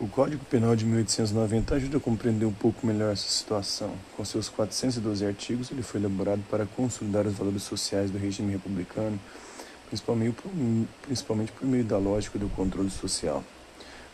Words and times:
O 0.00 0.08
Código 0.08 0.44
Penal 0.46 0.74
de 0.74 0.84
1890 0.84 1.76
ajuda 1.76 1.98
a 1.98 2.00
compreender 2.00 2.44
um 2.44 2.52
pouco 2.52 2.84
melhor 2.84 3.12
essa 3.12 3.28
situação. 3.28 3.94
Com 4.16 4.24
seus 4.24 4.48
412 4.48 5.24
artigos, 5.24 5.70
ele 5.70 5.82
foi 5.82 6.00
elaborado 6.00 6.42
para 6.50 6.66
consolidar 6.66 7.24
os 7.28 7.34
valores 7.34 7.62
sociais 7.62 8.10
do 8.10 8.18
regime 8.18 8.50
republicano, 8.50 9.20
principalmente 9.86 10.34
por, 10.42 10.50
principalmente 11.02 11.52
por 11.52 11.64
meio 11.64 11.84
da 11.84 11.96
lógica 11.96 12.36
do 12.40 12.48
controle 12.48 12.90
social. 12.90 13.44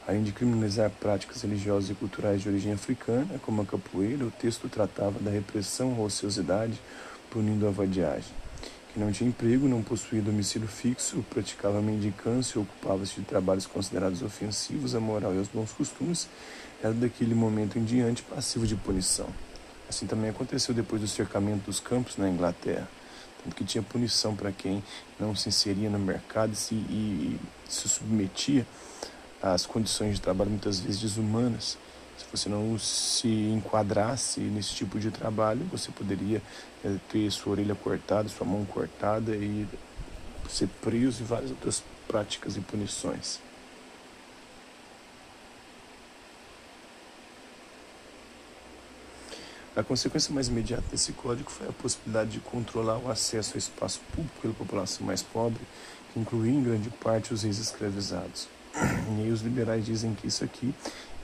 Além 0.06 0.22
de 0.22 0.32
criminalizar 0.32 0.90
práticas 0.90 1.40
religiosas 1.40 1.88
e 1.88 1.94
culturais 1.94 2.42
de 2.42 2.50
origem 2.50 2.74
africana, 2.74 3.40
como 3.40 3.62
a 3.62 3.64
capoeira, 3.64 4.26
o 4.26 4.30
texto 4.30 4.68
tratava 4.68 5.18
da 5.18 5.30
repressão 5.30 5.94
à 5.98 6.00
ociosidade, 6.02 6.78
punindo 7.30 7.66
a 7.66 7.70
vadiagem 7.70 8.34
que 8.92 8.98
não 8.98 9.12
tinha 9.12 9.28
emprego, 9.28 9.68
não 9.68 9.82
possuía 9.82 10.20
domicílio 10.20 10.66
fixo, 10.66 11.24
praticava 11.30 11.80
mendicância 11.80 12.58
e 12.58 12.62
ocupava-se 12.62 13.20
de 13.20 13.26
trabalhos 13.26 13.66
considerados 13.66 14.22
ofensivos 14.22 14.94
à 14.94 15.00
moral 15.00 15.34
e 15.34 15.38
aos 15.38 15.48
bons 15.48 15.72
costumes, 15.72 16.28
era 16.82 16.92
daquele 16.92 17.34
momento 17.34 17.78
em 17.78 17.84
diante 17.84 18.22
passivo 18.22 18.66
de 18.66 18.74
punição. 18.74 19.28
Assim 19.88 20.06
também 20.06 20.30
aconteceu 20.30 20.74
depois 20.74 21.00
do 21.00 21.08
cercamento 21.08 21.66
dos 21.66 21.80
campos 21.80 22.16
na 22.16 22.28
Inglaterra, 22.28 22.88
tanto 23.42 23.56
que 23.56 23.64
tinha 23.64 23.82
punição 23.82 24.34
para 24.34 24.52
quem 24.52 24.82
não 25.18 25.34
se 25.34 25.48
inseria 25.48 25.88
no 25.88 25.98
mercado 25.98 26.52
e 26.52 26.56
se, 26.56 26.74
e 26.74 27.40
se 27.68 27.88
submetia 27.88 28.66
às 29.42 29.66
condições 29.66 30.16
de 30.16 30.20
trabalho 30.20 30.50
muitas 30.50 30.80
vezes 30.80 31.00
desumanas 31.00 31.78
se 32.20 32.26
você 32.30 32.48
não 32.50 32.78
se 32.78 33.28
enquadrasse 33.28 34.40
nesse 34.40 34.74
tipo 34.74 35.00
de 35.00 35.10
trabalho, 35.10 35.64
você 35.72 35.90
poderia 35.90 36.42
é, 36.84 36.96
ter 37.10 37.30
sua 37.30 37.52
orelha 37.52 37.74
cortada, 37.74 38.28
sua 38.28 38.46
mão 38.46 38.64
cortada 38.66 39.34
e 39.34 39.66
ser 40.48 40.68
preso 40.82 41.22
e 41.22 41.24
várias 41.24 41.50
outras 41.50 41.82
práticas 42.06 42.56
e 42.56 42.60
punições. 42.60 43.40
A 49.74 49.82
consequência 49.82 50.34
mais 50.34 50.48
imediata 50.48 50.84
desse 50.90 51.12
código 51.12 51.50
foi 51.50 51.68
a 51.68 51.72
possibilidade 51.72 52.32
de 52.32 52.40
controlar 52.40 52.98
o 52.98 53.10
acesso 53.10 53.54
ao 53.54 53.58
espaço 53.58 54.00
público 54.12 54.40
pela 54.42 54.52
população 54.52 55.06
mais 55.06 55.22
pobre, 55.22 55.60
que 56.12 56.20
incluía 56.20 56.52
em 56.52 56.62
grande 56.62 56.90
parte 56.90 57.32
os 57.32 57.44
ex-escravizados. 57.44 58.59
E 59.26 59.30
os 59.30 59.42
liberais 59.42 59.84
dizem 59.84 60.14
que 60.14 60.26
isso 60.26 60.42
aqui 60.42 60.74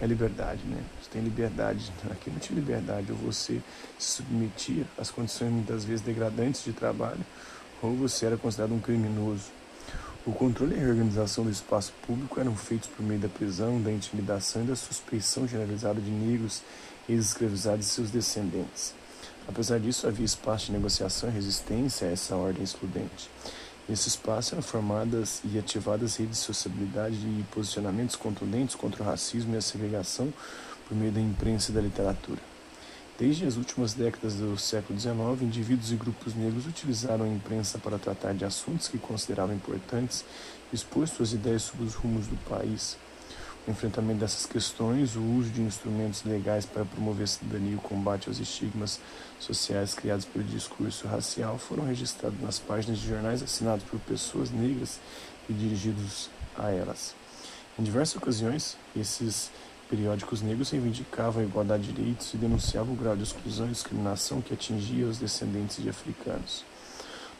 é 0.00 0.06
liberdade, 0.06 0.60
né? 0.66 0.82
Você 1.00 1.10
tem 1.10 1.22
liberdade. 1.22 1.92
Aqui 2.10 2.30
não 2.30 2.38
tinha 2.38 2.58
liberdade. 2.58 3.10
Ou 3.10 3.18
você 3.18 3.60
se 3.98 4.16
submetia 4.16 4.84
às 4.98 5.10
condições 5.10 5.50
muitas 5.50 5.84
vezes 5.84 6.04
degradantes 6.04 6.64
de 6.64 6.72
trabalho, 6.72 7.24
ou 7.82 7.94
você 7.94 8.26
era 8.26 8.36
considerado 8.36 8.74
um 8.74 8.80
criminoso. 8.80 9.44
O 10.26 10.32
controle 10.32 10.74
e 10.74 10.78
a 10.78 10.80
reorganização 10.80 11.44
do 11.44 11.50
espaço 11.50 11.92
público 12.04 12.40
eram 12.40 12.56
feitos 12.56 12.88
por 12.88 13.04
meio 13.04 13.20
da 13.20 13.28
prisão, 13.28 13.80
da 13.80 13.92
intimidação 13.92 14.64
e 14.64 14.66
da 14.66 14.74
suspeição 14.74 15.46
generalizada 15.46 16.00
de 16.00 16.10
negros, 16.10 16.62
ex-escravizados 17.08 17.86
e 17.86 17.88
seus 17.88 18.10
descendentes. 18.10 18.92
Apesar 19.46 19.78
disso, 19.78 20.08
havia 20.08 20.24
espaço 20.24 20.66
de 20.66 20.72
negociação 20.72 21.28
e 21.28 21.32
resistência 21.32 22.08
a 22.08 22.10
essa 22.10 22.34
ordem 22.34 22.64
excludente. 22.64 23.30
Nesse 23.88 24.08
espaço 24.08 24.54
eram 24.54 24.62
formadas 24.62 25.40
e 25.44 25.56
ativadas 25.58 26.16
redes 26.16 26.38
de 26.38 26.44
sociabilidade 26.44 27.14
e 27.14 27.44
posicionamentos 27.52 28.16
contundentes 28.16 28.74
contra 28.74 29.00
o 29.00 29.06
racismo 29.06 29.54
e 29.54 29.58
a 29.58 29.62
segregação 29.62 30.32
por 30.88 30.96
meio 30.96 31.12
da 31.12 31.20
imprensa 31.20 31.70
e 31.70 31.74
da 31.74 31.80
literatura. 31.80 32.40
Desde 33.16 33.46
as 33.46 33.56
últimas 33.56 33.94
décadas 33.94 34.34
do 34.34 34.58
século 34.58 34.98
XIX, 34.98 35.16
indivíduos 35.40 35.92
e 35.92 35.94
grupos 35.94 36.34
negros 36.34 36.66
utilizaram 36.66 37.24
a 37.24 37.28
imprensa 37.28 37.78
para 37.78 37.96
tratar 37.96 38.34
de 38.34 38.44
assuntos 38.44 38.88
que 38.88 38.98
consideravam 38.98 39.54
importantes 39.54 40.24
expor 40.72 41.06
suas 41.06 41.32
ideias 41.32 41.62
sobre 41.62 41.86
os 41.86 41.94
rumos 41.94 42.26
do 42.26 42.36
país, 42.48 42.98
enfrentamento 43.70 44.20
dessas 44.20 44.46
questões, 44.46 45.16
o 45.16 45.22
uso 45.22 45.50
de 45.50 45.60
instrumentos 45.60 46.22
legais 46.24 46.64
para 46.64 46.84
promover 46.84 47.24
a 47.24 47.26
cidadania 47.26 47.72
e 47.72 47.74
o 47.74 47.80
combate 47.80 48.28
aos 48.28 48.38
estigmas 48.38 49.00
sociais 49.40 49.94
criados 49.94 50.24
pelo 50.24 50.44
discurso 50.44 51.06
racial 51.08 51.58
foram 51.58 51.84
registrados 51.84 52.40
nas 52.40 52.58
páginas 52.58 52.98
de 52.98 53.08
jornais 53.08 53.42
assinados 53.42 53.84
por 53.84 53.98
pessoas 54.00 54.50
negras 54.50 55.00
e 55.48 55.52
dirigidos 55.52 56.30
a 56.56 56.70
elas. 56.70 57.14
Em 57.78 57.82
diversas 57.82 58.16
ocasiões, 58.16 58.76
esses 58.96 59.50
periódicos 59.90 60.42
negros 60.42 60.70
reivindicavam 60.70 61.42
a 61.42 61.44
igualdade 61.44 61.84
de 61.84 61.92
direitos 61.92 62.32
e 62.34 62.36
denunciavam 62.36 62.94
o 62.94 62.96
grau 62.96 63.16
de 63.16 63.22
exclusão 63.22 63.66
e 63.66 63.72
discriminação 63.72 64.40
que 64.40 64.54
atingia 64.54 65.06
os 65.06 65.18
descendentes 65.18 65.82
de 65.82 65.88
africanos. 65.88 66.64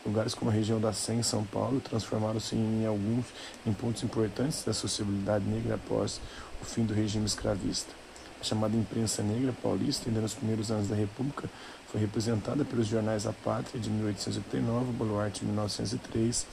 Lugares 0.07 0.35
como 0.35 0.53
a 0.53 0.55
região 0.55 0.81
da 0.81 0.93
Sé, 0.93 1.15
em 1.15 1.23
São 1.23 1.43
Paulo, 1.45 1.81
transformaram-se 1.81 2.55
em 2.55 2.87
alguns 2.87 3.27
em 3.67 3.73
pontos 3.73 4.05
importantes 4.05 4.63
da 4.63 4.73
sociabilidade 4.73 5.45
negra 5.45 5.75
após 5.75 6.21
o 6.63 6.65
fim 6.65 6.85
do 6.85 6.95
regime 6.95 7.27
escravista. 7.27 7.93
A 8.41 8.45
chamada 8.45 8.77
imprensa 8.77 9.21
negra 9.21 9.53
paulista, 9.61 10.09
ainda 10.09 10.21
nos 10.21 10.33
primeiros 10.33 10.71
anos 10.71 10.87
da 10.87 10.95
República, 10.95 11.51
foi 11.91 12.01
representada 12.01 12.65
pelos 12.65 12.87
jornais 12.87 13.27
A 13.27 13.33
Pátria, 13.33 13.81
de 13.81 13.91
1889, 13.91 14.91
o 14.91 14.93
Baluarte, 14.93 15.41
de 15.41 15.47
1903, 15.47 16.47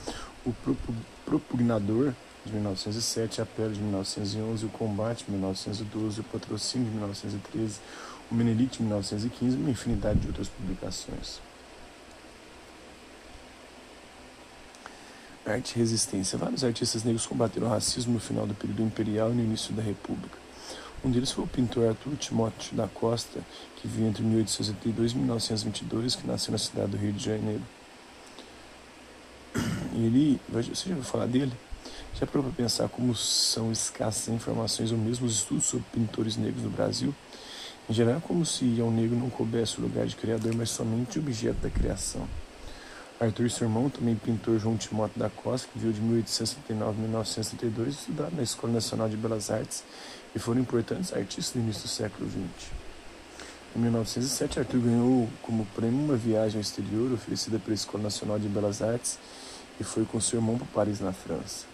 o 0.44 0.52
Propugnador, 1.24 2.12
de 2.44 2.52
1907, 2.52 3.40
a 3.40 3.46
Pele, 3.46 3.74
de 3.74 3.80
1911, 3.80 4.66
o 4.66 4.68
Combate, 4.70 5.26
de 5.26 5.30
1912, 5.30 6.20
o 6.20 6.24
Patrocínio, 6.24 6.86
de 6.86 6.92
1913, 6.96 7.78
o 8.32 8.34
Menelite, 8.34 8.78
de 8.78 8.82
1915 8.82 9.56
e 9.56 9.60
uma 9.60 9.70
infinidade 9.70 10.18
de 10.18 10.26
outras 10.26 10.48
publicações. 10.48 11.40
Arte 15.46 15.74
e 15.76 15.78
resistência. 15.78 16.38
Vários 16.38 16.64
artistas 16.64 17.04
negros 17.04 17.26
combateram 17.26 17.66
o 17.66 17.70
racismo 17.70 18.14
no 18.14 18.20
final 18.20 18.46
do 18.46 18.54
período 18.54 18.82
imperial 18.82 19.30
e 19.30 19.34
no 19.34 19.42
início 19.42 19.74
da 19.74 19.82
República. 19.82 20.38
Um 21.04 21.10
deles 21.10 21.30
foi 21.30 21.44
o 21.44 21.46
pintor 21.46 21.88
Arthur 21.88 22.16
Timóteo 22.16 22.74
da 22.74 22.88
Costa, 22.88 23.40
que 23.76 23.86
viveu 23.86 24.08
entre 24.08 24.22
1882 24.22 25.12
e 25.12 25.16
1922, 25.16 26.16
que 26.16 26.26
nasceu 26.26 26.52
na 26.52 26.56
cidade 26.56 26.92
do 26.92 26.96
Rio 26.96 27.12
de 27.12 27.22
Janeiro. 27.22 27.62
E 29.92 30.06
ele, 30.06 30.40
você 30.48 30.88
já 30.88 30.94
ouviu 30.94 31.04
falar 31.04 31.26
dele? 31.26 31.52
Já 32.18 32.26
para 32.26 32.42
pensar 32.44 32.88
como 32.88 33.14
são 33.14 33.70
escassas 33.70 34.28
informações 34.28 34.92
ou 34.92 34.98
mesmo 34.98 35.26
os 35.26 35.34
estudos 35.34 35.66
sobre 35.66 35.84
pintores 35.92 36.38
negros 36.38 36.62
no 36.62 36.70
Brasil? 36.70 37.14
Em 37.88 37.92
geral, 37.92 38.16
é 38.16 38.20
como 38.20 38.46
se 38.46 38.80
ao 38.80 38.90
negro 38.90 39.14
não 39.14 39.28
coubesse 39.28 39.78
o 39.78 39.82
lugar 39.82 40.06
de 40.06 40.16
criador, 40.16 40.54
mas 40.54 40.70
somente 40.70 41.18
objeto 41.18 41.60
da 41.60 41.68
criação. 41.68 42.26
Arthur 43.20 43.48
seu 43.48 43.68
irmão, 43.68 43.88
também 43.88 44.16
pintor 44.16 44.58
João 44.58 44.76
Timóteo 44.76 45.20
da 45.20 45.30
Costa, 45.30 45.68
que 45.72 45.78
viveu 45.78 45.92
de 45.92 46.00
1879 46.00 46.98
a 46.98 47.02
1932, 47.02 47.94
estudaram 47.94 48.36
na 48.36 48.42
Escola 48.42 48.72
Nacional 48.72 49.08
de 49.08 49.16
Belas 49.16 49.50
Artes 49.50 49.84
e 50.34 50.38
foram 50.38 50.60
importantes 50.60 51.12
artistas 51.12 51.52
do 51.52 51.60
início 51.60 51.82
do 51.82 51.88
século 51.88 52.28
XX. 52.28 52.72
Em 53.76 53.78
1907, 53.78 54.58
Arthur 54.58 54.80
ganhou 54.80 55.28
como 55.42 55.64
prêmio 55.76 56.04
uma 56.04 56.16
viagem 56.16 56.56
ao 56.56 56.60
exterior 56.60 57.12
oferecida 57.12 57.58
pela 57.58 57.74
Escola 57.74 58.02
Nacional 58.02 58.38
de 58.38 58.48
Belas 58.48 58.82
Artes 58.82 59.18
e 59.80 59.84
foi 59.84 60.04
com 60.04 60.20
seu 60.20 60.40
irmão 60.40 60.58
para 60.58 60.66
Paris, 60.74 60.98
na 60.98 61.12
França. 61.12 61.66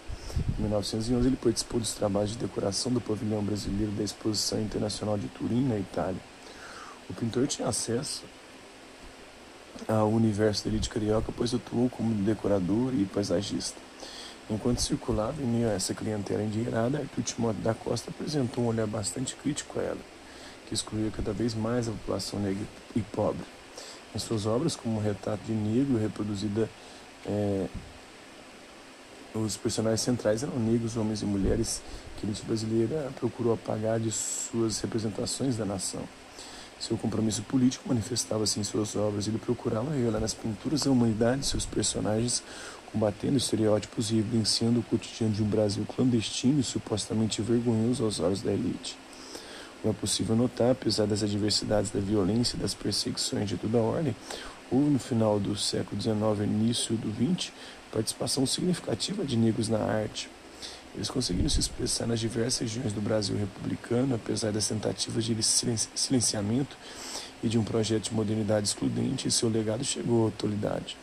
Em 0.58 0.62
1911, 0.62 1.26
ele 1.26 1.36
participou 1.36 1.80
dos 1.80 1.94
trabalhos 1.94 2.32
de 2.32 2.36
decoração 2.36 2.92
do 2.92 3.00
pavilhão 3.00 3.42
brasileiro 3.42 3.92
da 3.92 4.04
Exposição 4.04 4.60
Internacional 4.60 5.16
de 5.16 5.26
Turim, 5.28 5.66
na 5.66 5.78
Itália. 5.78 6.20
O 7.08 7.14
pintor 7.14 7.46
tinha 7.46 7.66
acesso 7.66 8.24
ao 9.88 10.08
universo 10.08 10.64
da 10.64 10.70
elite 10.70 10.88
carioca, 10.88 11.32
pois 11.36 11.54
atuou 11.54 11.88
como 11.88 12.14
decorador 12.22 12.92
e 12.94 13.04
paisagista. 13.04 13.80
Enquanto 14.50 14.80
circulava 14.80 15.40
em 15.40 15.46
meio 15.46 15.68
a 15.68 15.72
essa 15.72 15.94
clientela 15.94 16.42
endinheirada, 16.42 16.98
Arthur 16.98 17.22
Timóteo 17.22 17.62
da 17.62 17.72
Costa 17.72 18.10
apresentou 18.10 18.64
um 18.64 18.66
olhar 18.66 18.86
bastante 18.86 19.36
crítico 19.36 19.78
a 19.78 19.82
ela, 19.82 20.00
que 20.66 20.74
excluía 20.74 21.10
cada 21.10 21.32
vez 21.32 21.54
mais 21.54 21.88
a 21.88 21.92
população 21.92 22.40
negra 22.40 22.64
e 22.96 23.00
pobre. 23.00 23.44
Em 24.14 24.18
suas 24.18 24.46
obras, 24.46 24.74
como 24.74 24.98
o 24.98 25.02
Retrato 25.02 25.44
de 25.44 25.52
Negro, 25.52 25.96
reproduzida, 25.96 26.68
é, 27.24 27.68
os 29.32 29.56
personagens 29.56 30.00
centrais 30.00 30.42
eram 30.42 30.58
negros, 30.58 30.96
homens 30.96 31.22
e 31.22 31.24
mulheres 31.24 31.80
que 32.18 32.26
a 32.26 32.28
elite 32.28 32.44
brasileira 32.44 33.12
procurou 33.20 33.54
apagar 33.54 34.00
de 34.00 34.10
suas 34.10 34.80
representações 34.80 35.56
da 35.56 35.64
nação. 35.64 36.02
Seu 36.80 36.96
compromisso 36.96 37.42
político 37.42 37.86
manifestava-se 37.86 38.58
em 38.58 38.64
suas 38.64 38.96
obras. 38.96 39.28
Ele 39.28 39.38
procurava 39.38 39.92
revelar 39.92 40.18
nas 40.18 40.32
pinturas 40.32 40.86
a 40.86 40.90
humanidade 40.90 41.42
de 41.42 41.46
seus 41.46 41.66
personagens, 41.66 42.42
combatendo 42.90 43.36
estereótipos 43.36 44.10
e 44.10 44.16
evidenciando 44.16 44.80
o 44.80 44.82
cotidiano 44.82 45.34
de 45.34 45.42
um 45.42 45.46
Brasil 45.46 45.84
clandestino 45.94 46.58
e 46.58 46.64
supostamente 46.64 47.42
vergonhoso 47.42 48.02
aos 48.02 48.18
olhos 48.18 48.40
da 48.40 48.50
elite. 48.50 48.96
Como 49.82 49.94
é 49.94 49.96
possível 49.96 50.34
notar, 50.34 50.70
apesar 50.70 51.06
das 51.06 51.22
adversidades 51.22 51.90
da 51.90 52.00
violência 52.00 52.56
e 52.56 52.60
das 52.60 52.72
perseguições 52.72 53.46
de 53.46 53.58
toda 53.58 53.76
a 53.76 53.82
ordem, 53.82 54.16
houve 54.70 54.88
no 54.90 54.98
final 54.98 55.38
do 55.38 55.54
século 55.56 56.00
XIX 56.00 56.16
e 56.40 56.44
início 56.44 56.96
do 56.96 57.12
XX 57.12 57.52
participação 57.92 58.46
significativa 58.46 59.24
de 59.24 59.36
negros 59.36 59.68
na 59.68 59.78
arte, 59.78 60.30
eles 60.94 61.08
conseguiram 61.08 61.48
se 61.48 61.60
expressar 61.60 62.06
nas 62.06 62.18
diversas 62.18 62.60
regiões 62.60 62.92
do 62.92 63.00
Brasil 63.00 63.36
republicano, 63.36 64.14
apesar 64.14 64.52
das 64.52 64.66
tentativas 64.66 65.24
de 65.24 65.36
silenciamento 65.42 66.76
e 67.42 67.48
de 67.48 67.58
um 67.58 67.64
projeto 67.64 68.04
de 68.04 68.14
modernidade 68.14 68.66
excludente, 68.66 69.28
e 69.28 69.30
seu 69.30 69.48
legado 69.48 69.84
chegou 69.84 70.26
à 70.26 70.28
atualidade. 70.28 70.96